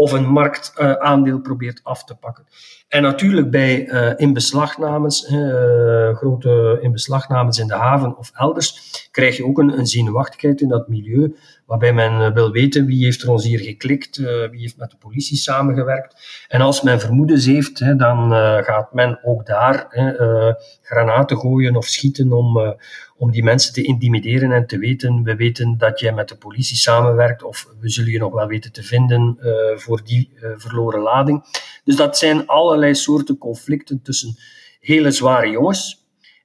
[0.00, 2.46] of een marktaandeel probeert af te pakken.
[2.88, 9.44] En natuurlijk bij uh, inbeslagnames, uh, grote inbeslagnames in de haven of elders, krijg je
[9.44, 11.36] ook een, een zenuwachtigheid in dat milieu,
[11.66, 14.16] waarbij men eh, wil weten wie heeft er ons hier geklikt,
[14.50, 16.44] wie heeft met de politie samengewerkt.
[16.48, 18.30] En als men vermoedens heeft, hè, dan
[18.64, 20.12] gaat men ook daar hè,
[20.82, 22.76] granaten gooien of schieten om,
[23.20, 26.76] om die mensen te intimideren en te weten, we weten dat jij met de politie
[26.76, 29.38] samenwerkt of we zullen je nog wel weten te vinden
[29.76, 31.44] voor die verloren lading.
[31.84, 34.36] Dus dat zijn allerlei soorten conflicten tussen
[34.80, 36.00] hele zware jongens,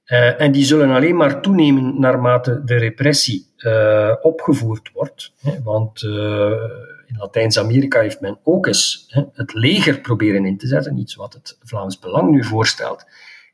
[0.07, 5.33] uh, en die zullen alleen maar toenemen naarmate de repressie uh, opgevoerd wordt.
[5.41, 6.11] Hè, want uh,
[7.07, 11.33] in Latijns-Amerika heeft men ook eens hè, het leger proberen in te zetten, iets wat
[11.33, 13.05] het Vlaams Belang nu voorstelt.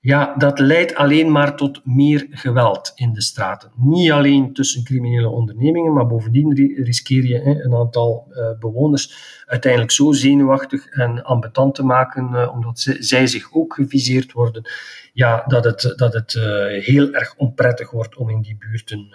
[0.03, 3.71] Ja, dat leidt alleen maar tot meer geweld in de straten.
[3.75, 10.87] Niet alleen tussen criminele ondernemingen, maar bovendien riskeer je een aantal bewoners uiteindelijk zo zenuwachtig
[10.87, 14.69] en ambetant te maken, omdat ze, zij zich ook geviseerd worden
[15.13, 16.43] ja, dat het, dat het uh,
[16.83, 19.07] heel erg onprettig wordt om in die buurten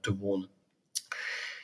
[0.00, 0.48] te wonen.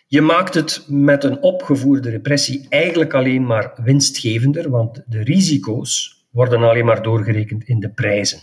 [0.06, 6.62] Je maakt het met een opgevoerde repressie eigenlijk alleen maar winstgevender, want de risico's worden
[6.62, 8.40] alleen maar doorgerekend in de prijzen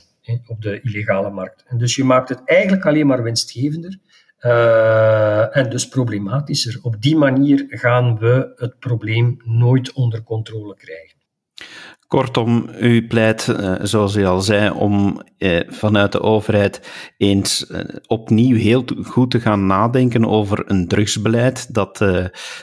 [0.48, 1.64] op de illegale markt.
[1.68, 4.00] En dus je maakt het eigenlijk alleen maar winstgevender.
[4.46, 6.80] Uh, en dus problematischer.
[6.82, 11.18] Op die manier gaan we het probleem nooit onder controle krijgen.
[12.08, 17.72] Kortom, u pleit, uh, zoals u al zei, om uh, vanuit de overheid eens
[18.08, 22.06] opnieuw heel goed te gaan nadenken over een drugsbeleid dat,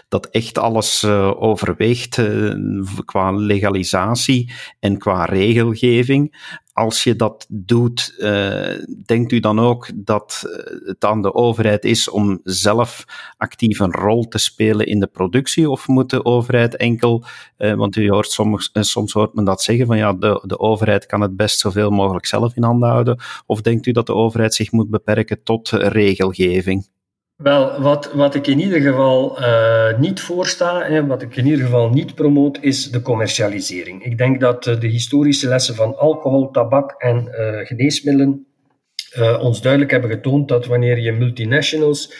[0.08, 1.04] dat echt alles
[1.36, 2.22] overweegt
[3.04, 6.34] qua legalisatie en qua regelgeving
[6.72, 8.74] als je dat doet, uh,
[9.06, 10.44] denkt u dan ook dat
[10.84, 13.04] het aan de overheid is om zelf
[13.36, 15.70] actief een rol te spelen in de productie?
[15.70, 17.24] Of moet de overheid enkel,
[17.58, 21.06] uh, want u hoort soms, soms hoort men dat zeggen, van ja, de, de overheid
[21.06, 23.18] kan het best zoveel mogelijk zelf in handen houden?
[23.46, 26.88] Of denkt u dat de overheid zich moet beperken tot regelgeving?
[27.42, 31.64] Wel, wat, wat ik in ieder geval uh, niet voorsta, en wat ik in ieder
[31.64, 34.04] geval niet promoot, is de commercialisering.
[34.04, 38.44] Ik denk dat uh, de historische lessen van alcohol, tabak en uh, geneesmiddelen
[39.40, 42.14] ons duidelijk hebben getoond dat wanneer je multinationals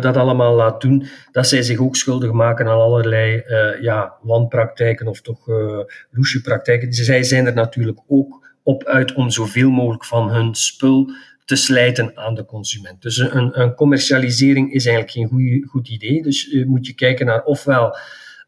[0.00, 3.42] dat allemaal laat doen, dat zij zich ook schuldig maken aan allerlei
[3.80, 6.92] ja, wanpraktijken of toch uh, praktijken.
[6.92, 11.10] Zij zijn er natuurlijk ook op uit om zoveel mogelijk van hun spul
[11.50, 13.02] te slijten aan de consument.
[13.02, 16.22] Dus een, een commercialisering is eigenlijk geen goed idee.
[16.22, 17.96] Dus uh, moet je kijken naar ofwel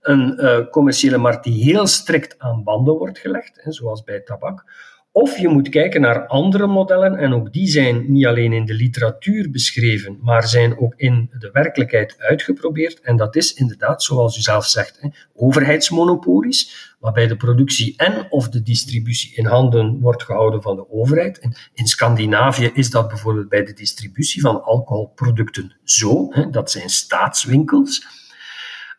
[0.00, 4.64] een uh, commerciële markt die heel strikt aan banden wordt gelegd, hè, zoals bij tabak,
[5.12, 8.74] of je moet kijken naar andere modellen, en ook die zijn niet alleen in de
[8.74, 13.00] literatuur beschreven, maar zijn ook in de werkelijkheid uitgeprobeerd.
[13.00, 18.48] En dat is inderdaad, zoals u zelf zegt, hè, overheidsmonopolies, waarbij de productie en of
[18.48, 21.48] de distributie in handen wordt gehouden van de overheid.
[21.74, 26.32] In Scandinavië is dat bijvoorbeeld bij de distributie van alcoholproducten zo.
[26.50, 28.20] Dat zijn staatswinkels.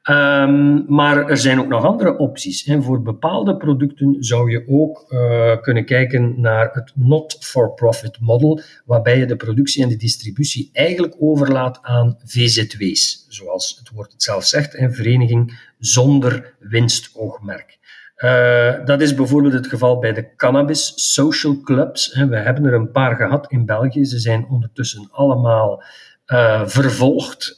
[0.10, 2.64] Um, maar er zijn ook nog andere opties.
[2.64, 9.18] En voor bepaalde producten zou je ook uh, kunnen kijken naar het not-for-profit model, waarbij
[9.18, 14.46] je de productie en de distributie eigenlijk overlaat aan VZW's, zoals het woord het zelf
[14.46, 17.80] zegt, een vereniging zonder winstoogmerk.
[18.18, 22.16] Uh, dat is bijvoorbeeld het geval bij de cannabis social clubs.
[22.16, 24.06] We hebben er een paar gehad in België.
[24.06, 25.84] Ze zijn ondertussen allemaal
[26.28, 27.56] uh, vervolgd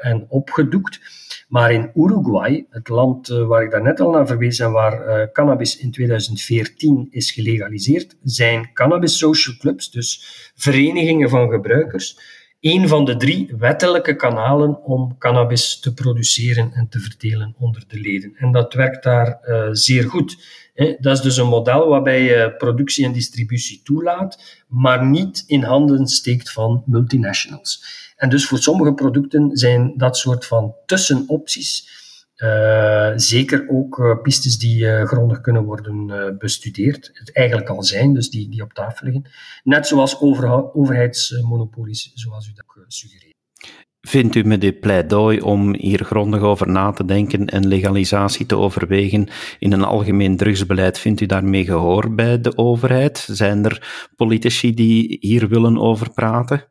[0.00, 1.00] en opgedoekt.
[1.48, 5.26] Maar in Uruguay, het land eh, waar ik daarnet al naar verwees en waar uh,
[5.32, 10.22] cannabis in 2014 is gelegaliseerd, zijn cannabis social clubs, dus
[10.54, 12.18] verenigingen van gebruikers,
[12.60, 18.00] een van de drie wettelijke kanalen om cannabis te produceren en te verdelen onder de
[18.00, 18.32] leden.
[18.36, 20.36] En dat werkt daar uh, zeer goed.
[21.00, 26.06] Dat is dus een model waarbij je productie en distributie toelaat, maar niet in handen
[26.06, 27.82] steekt van multinationals.
[28.18, 31.96] En dus voor sommige producten zijn dat soort van tussenopties
[32.36, 37.10] uh, zeker ook uh, pistes die uh, grondig kunnen worden bestudeerd.
[37.12, 39.30] Het eigenlijk al zijn, dus die, die op tafel liggen.
[39.62, 43.36] Net zoals over, overheidsmonopolies, zoals u dat suggereert.
[44.00, 48.56] Vindt u met dit pleidooi om hier grondig over na te denken en legalisatie te
[48.56, 49.28] overwegen
[49.58, 53.28] in een algemeen drugsbeleid, vindt u daarmee gehoor bij de overheid?
[53.30, 56.64] Zijn er politici die hier willen over praten?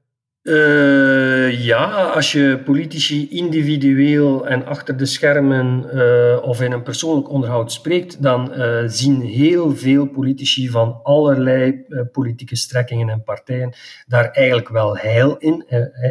[0.47, 7.29] Uh, ja, als je politici individueel en achter de schermen uh, of in een persoonlijk
[7.29, 13.73] onderhoud spreekt, dan uh, zien heel veel politici van allerlei politieke strekkingen en partijen
[14.05, 15.65] daar eigenlijk wel heil in.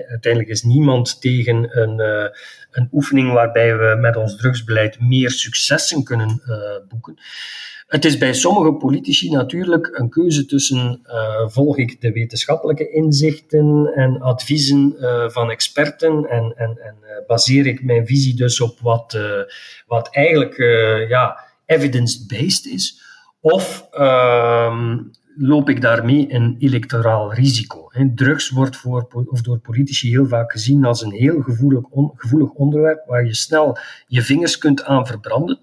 [0.08, 1.98] uiteindelijk is niemand tegen een,
[2.70, 6.42] een oefening waarbij we met ons drugsbeleid meer successen kunnen
[6.88, 7.18] boeken.
[7.86, 13.92] Het is bij sommige politici natuurlijk een keuze tussen uh, volg ik de wetenschappelijke inzichten
[13.94, 18.80] en adviezen uh, van experten en, en, en uh, baseer ik mijn visie dus op
[18.80, 19.18] wat,
[19.86, 20.56] wat eigenlijk
[21.08, 23.02] ja, evidence-based is,
[23.40, 24.98] of ehm,
[25.36, 27.90] loop ik daarmee een electoraal risico.
[28.14, 33.06] Drugs wordt voor, of door politici heel vaak gezien als een heel gevoelig, gevoelig onderwerp
[33.06, 35.58] waar je snel je vingers kunt aan verbranden.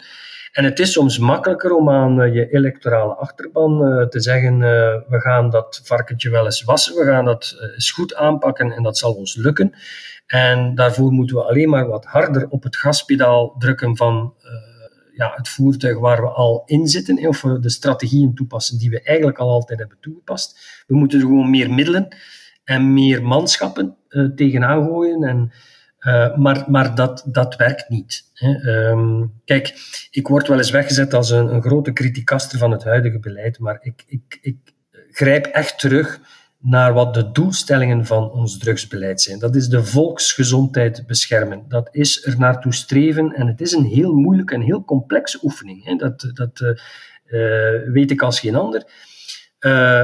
[0.53, 4.61] En het is soms makkelijker om aan eh, je electorale achterban uh, te zeggen: uh,
[5.07, 8.97] we gaan dat varkentje wel eens wassen, we gaan dat eens goed aanpakken en dat
[8.97, 9.73] zal ons lukken.
[10.25, 14.33] En daarvoor moeten we alleen maar wat harder op het gaspedaal drukken van
[15.13, 19.37] ja, het voertuig waar we al in zitten, of de strategieën toepassen die we eigenlijk
[19.37, 20.83] al altijd hebben toegepast.
[20.87, 22.15] We moeten er gewoon meer middelen
[22.63, 23.95] en meer manschappen
[24.35, 25.23] tegenaan gooien.
[25.23, 25.51] En
[26.07, 28.29] uh, maar maar dat, dat werkt niet.
[28.33, 28.49] Hè.
[28.89, 29.73] Um, kijk,
[30.11, 33.77] ik word wel eens weggezet als een, een grote criticaster van het huidige beleid, maar
[33.81, 34.57] ik, ik, ik
[35.11, 36.19] grijp echt terug
[36.59, 39.39] naar wat de doelstellingen van ons drugsbeleid zijn.
[39.39, 41.65] Dat is de volksgezondheid beschermen.
[41.67, 45.85] Dat is er naartoe streven en het is een heel moeilijke en heel complexe oefening.
[45.85, 45.95] Hè.
[45.95, 48.83] Dat, dat uh, weet ik als geen ander.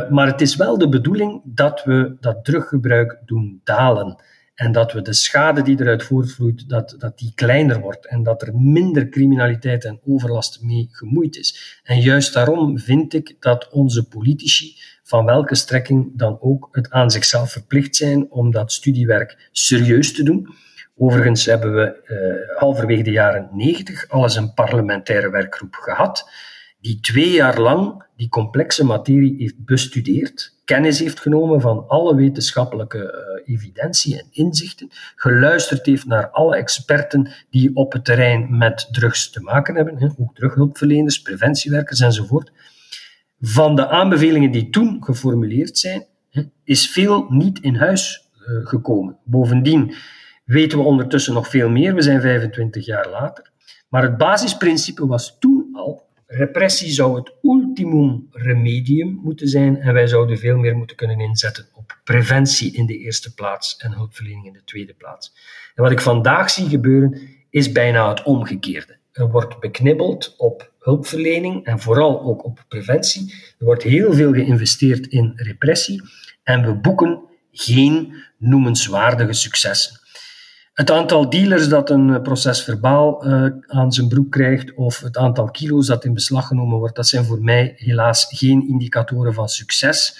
[0.09, 4.23] Maar het is wel de bedoeling dat we dat druggebruik doen dalen.
[4.59, 8.07] En dat we de schade die eruit voortvloeit, dat, dat die kleiner wordt.
[8.07, 11.79] En dat er minder criminaliteit en overlast mee gemoeid is.
[11.83, 17.11] En juist daarom vind ik dat onze politici, van welke strekking dan ook, het aan
[17.11, 20.47] zichzelf verplicht zijn om dat studiewerk serieus te doen.
[20.95, 26.29] Overigens hebben we uh, halverwege de jaren negentig al eens een parlementaire werkgroep gehad,
[26.81, 32.97] die twee jaar lang die complexe materie heeft bestudeerd, kennis heeft genomen van alle wetenschappelijke
[33.45, 39.29] uh, evidentie en inzichten, geluisterd heeft naar alle experten die op het terrein met drugs
[39.29, 42.51] te maken hebben, hè, ook drughulpverleners, preventiewerkers enzovoort.
[43.41, 48.29] Van de aanbevelingen die toen geformuleerd zijn, hè, is veel niet in huis
[48.63, 49.17] gekomen.
[49.23, 49.93] Bovendien
[50.45, 51.95] weten we ondertussen nog veel meer.
[51.95, 53.51] We zijn 25 jaar later.
[53.89, 60.07] Maar het basisprincipe was toen al: repressie zou het ultimum remedium moeten zijn en wij
[60.07, 64.53] zouden veel meer moeten kunnen inzetten op preventie in de eerste plaats en hulpverlening in
[64.53, 65.33] de tweede plaats.
[65.75, 68.97] En wat ik vandaag zie gebeuren is bijna het omgekeerde.
[69.11, 73.33] Er wordt beknibbeld op hulpverlening en vooral ook op preventie.
[73.59, 76.01] Er wordt heel veel geïnvesteerd in repressie
[76.43, 77.21] en we boeken
[77.51, 79.98] geen noemenswaardige successen.
[80.79, 85.51] Het aantal dealers dat een proces verbaal uh, aan zijn broek krijgt of het aantal
[85.51, 90.19] kilo's dat in beslag genomen wordt, dat zijn voor mij helaas geen indicatoren van succes.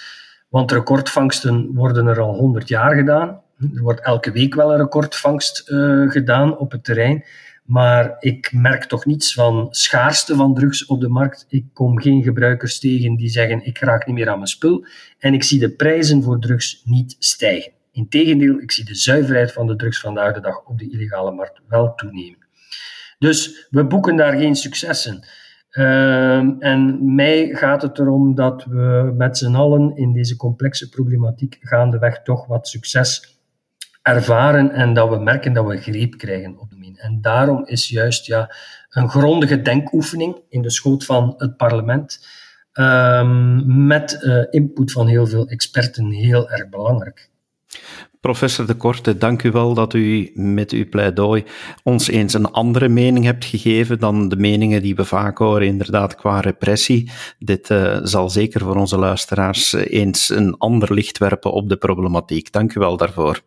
[0.49, 3.41] Want recordvangsten worden er al 100 jaar gedaan.
[3.75, 7.23] Er wordt elke week wel een recordvangst uh, gedaan op het terrein.
[7.63, 11.45] Maar ik merk toch niets van schaarste van drugs op de markt.
[11.49, 14.85] Ik kom geen gebruikers tegen die zeggen: ik raak niet meer aan mijn spul.
[15.19, 17.77] En ik zie de prijzen voor drugs niet stijgen.
[17.91, 21.61] Integendeel, ik zie de zuiverheid van de drugs vandaag de dag op de illegale markt
[21.67, 22.47] wel toenemen.
[23.19, 25.23] Dus we boeken daar geen successen.
[25.71, 31.57] Uh, en mij gaat het erom dat we met z'n allen in deze complexe problematiek
[31.61, 33.39] gaandeweg toch wat succes
[34.01, 36.97] ervaren en dat we merken dat we greep krijgen op de min.
[36.97, 38.55] En daarom is juist ja,
[38.89, 42.27] een grondige denkoefening in de schoot van het parlement
[42.73, 47.28] um, met uh, input van heel veel experten heel erg belangrijk.
[48.21, 51.43] Professor De Korte, dank u wel dat u met uw pleidooi
[51.83, 56.15] ons eens een andere mening hebt gegeven dan de meningen die we vaak horen, inderdaad,
[56.15, 57.11] qua repressie.
[57.39, 62.51] Dit uh, zal zeker voor onze luisteraars eens een ander licht werpen op de problematiek.
[62.51, 63.41] Dank u wel daarvoor.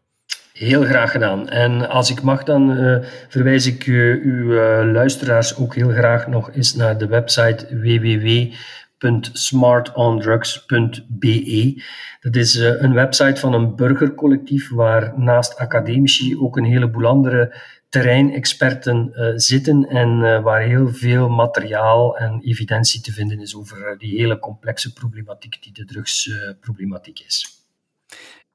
[0.53, 1.49] Heel graag gedaan.
[1.49, 2.97] En als ik mag, dan uh,
[3.29, 4.53] verwijs ik uw
[4.85, 8.55] luisteraars ook heel graag nog eens naar de website www
[9.03, 11.83] www.smartondrugs.be.
[12.21, 17.57] Dat is uh, een website van een burgercollectief waar naast academici ook een heleboel andere
[17.89, 23.99] terreinexperten uh, zitten en uh, waar heel veel materiaal en evidentie te vinden is over
[23.99, 27.62] die hele complexe problematiek die de drugsproblematiek is.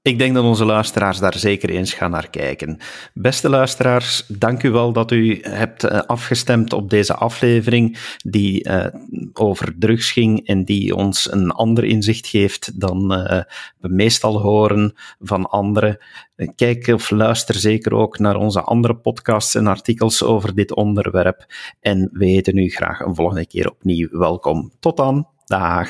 [0.01, 2.77] Ik denk dat onze luisteraars daar zeker eens gaan naar kijken.
[3.13, 8.85] Beste luisteraars, dank u wel dat u hebt uh, afgestemd op deze aflevering die uh,
[9.33, 13.41] over drugs ging en die ons een ander inzicht geeft dan uh,
[13.79, 15.97] we meestal horen van anderen.
[16.55, 21.45] Kijk of luister zeker ook naar onze andere podcasts en artikels over dit onderwerp.
[21.79, 24.71] En we heten u graag een volgende keer opnieuw welkom.
[24.79, 25.27] Tot dan.
[25.45, 25.89] Dag.